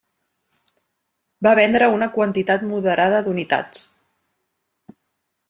Va 1.47 1.53
vendre 1.59 1.89
una 1.97 2.07
quantitat 2.15 2.65
moderada 2.71 3.21
d'unitats. 3.29 3.85